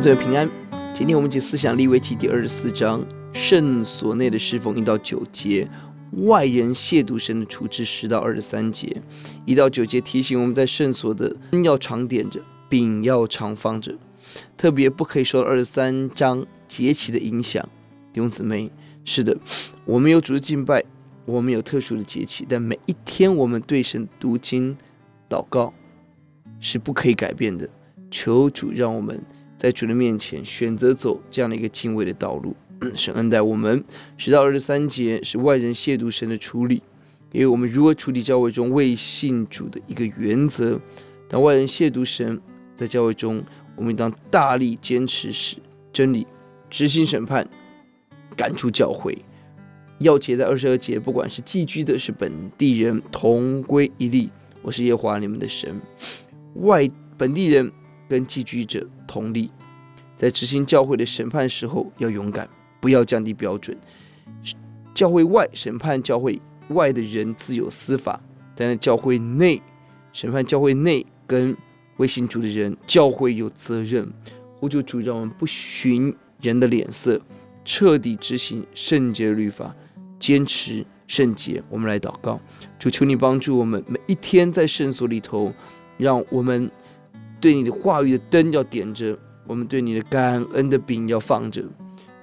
[0.00, 0.48] 姊妹平安。
[0.94, 5.68] 今天我们一起思想利未记第二十四章圣所内的侍奉一到九节，
[6.24, 9.02] 外人亵渎神的处置十到二十三节，
[9.44, 13.94] 一到九节提醒我们在圣所的灯要常点着，饼要常放着，
[14.56, 17.62] 特别不可以受到二十三章节气的影响。
[18.12, 18.70] 弟兄姊妹，
[19.04, 19.36] 是的，
[19.84, 20.82] 我们有主日敬拜，
[21.26, 24.76] 我们有特殊的节气，但每一天我们对神读经、
[25.28, 25.74] 祷告
[26.60, 27.68] 是不可以改变的。
[28.10, 29.22] 求主让我们
[29.62, 32.52] 在主的面前选择走这样的一个敬畏的道路。
[32.96, 33.84] 神恩待我们。
[34.16, 36.82] 十到二十三节是外人亵渎神的处理，
[37.30, 40.80] 给我们如何处理教会中未信主的一个原则。
[41.28, 42.40] 当外人亵渎神，
[42.74, 43.40] 在教会中，
[43.76, 45.58] 我们应当大力坚持使
[45.92, 46.26] 真理，
[46.68, 47.48] 执行审判，
[48.36, 49.16] 赶出教会。
[50.00, 54.28] 钥节在二十二节，不管是寄居的，是本地人，同归一例。
[54.60, 55.80] 我是耶华你们的神。
[56.54, 57.70] 外本地人。
[58.08, 59.50] 跟寄居者同理，
[60.16, 62.48] 在执行教会的审判时候要勇敢，
[62.80, 63.76] 不要降低标准。
[64.94, 68.18] 教会外审判教会外的人自有司法，
[68.56, 69.60] 但是教会内
[70.14, 71.54] 审判教会内跟
[71.98, 74.10] 未信主的人，教会有责任。
[74.58, 77.20] 呼求主，让我们不寻人的脸色，
[77.66, 79.76] 彻底执行圣洁律法，
[80.18, 81.62] 坚持圣洁。
[81.68, 82.40] 我们来祷告，
[82.78, 85.52] 主求你帮助我们每一天在圣所里头，
[85.98, 86.70] 让我们。
[87.42, 91.60] 对你的话语的灯要点着，我们对你的感恩的饼要放着。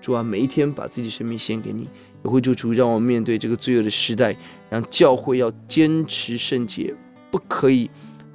[0.00, 1.88] 主啊，每一天把自己生命献给你，
[2.24, 4.36] 也会做主让我们面对这个罪恶的时代，
[4.68, 6.92] 让教会要坚持圣洁，
[7.30, 7.88] 不可以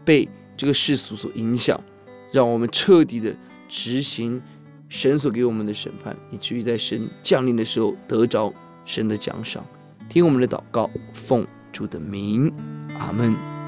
[0.05, 1.77] 被这个世俗所影响，
[2.31, 3.36] 让我们彻底的
[3.67, 4.41] 执行
[4.88, 8.53] 神所给我们的审判，以至于在神降临的时候得着
[8.86, 9.64] 神的奖赏。
[10.08, 12.52] 听我们的祷告，奉主的名，
[12.97, 13.58] 阿门。